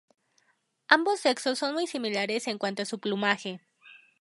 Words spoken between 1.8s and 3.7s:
similares en cuanto a su plumaje.